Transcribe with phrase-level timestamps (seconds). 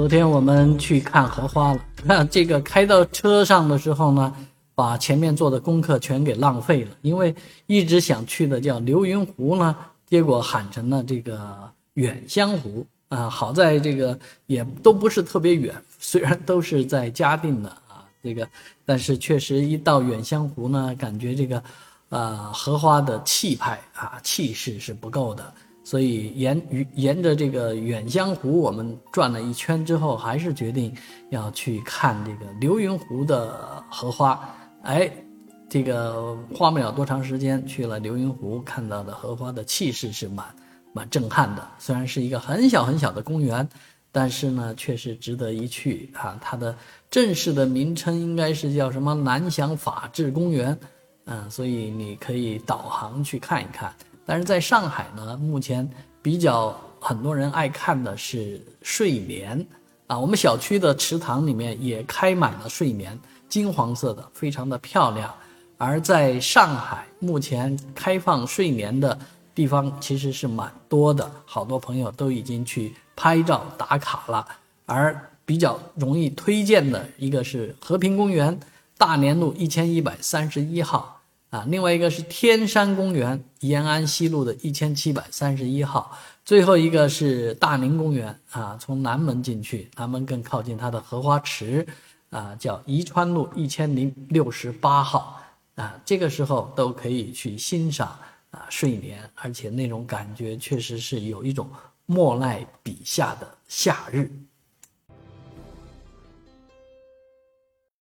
[0.00, 4.34] 昨天我们去看荷花了， 那这个开到车上的时候呢，
[4.74, 7.34] 把前面做的功课全给浪费了，因为
[7.66, 9.76] 一直想去的叫流云湖呢，
[10.06, 13.28] 结果喊成了这个远香湖啊。
[13.28, 18.48] 好在这个也都不是特别远， 虽然都是在嘉定的啊，这个
[18.86, 21.62] 但是确实一到远香湖呢，感觉这个，
[22.08, 25.52] 呃，荷花的气派啊气势是不够的。
[25.82, 30.94] 所以沿沿着这个远香湖，我们转了一圈之后，还是决定
[31.30, 34.38] 要去看这个流云湖的荷花。
[34.82, 35.10] 哎，
[35.68, 40.46] 这个花不了多长时间，去了流云湖，看到的荷花的气势是蛮
[40.92, 41.66] 蛮震撼的。
[41.78, 43.66] 虽然是一个很小很小的公园，
[44.12, 46.38] 但是呢，确实值得一去啊。
[46.40, 46.76] 它的
[47.10, 50.78] 正式的名称应该是叫什么南翔法治公园，
[51.24, 53.92] 嗯，所以你可以导航去看一看。
[54.30, 55.90] 但是在上海呢，目前
[56.22, 59.66] 比较很多人爱看的是睡莲
[60.06, 65.34] 啊，我们小区的池塘里面也开满了睡莲，金黄色的，非常的漂亮。
[65.78, 69.18] 而在上海，目前开放睡莲的
[69.52, 74.46] 地方其实是蛮多的，好多朋友都已经去拍照打卡了。
[74.86, 78.56] 而比较容易推荐的一个是和平公园，
[78.96, 81.19] 大连路一千一百三十一号。
[81.50, 91.84] 啊，另外一个是天山公园，延安西路的一千七百三十一号，最后一个是大宁公园啊，从南门进去，南门更靠近它的荷花池，
[92.30, 95.42] 啊，叫宜川路一千零六十八号
[95.74, 98.16] 啊，这个时候都可以去欣赏
[98.52, 101.68] 啊睡莲，而且那种感觉确实是有一种
[102.06, 104.30] 莫奈笔下的夏日。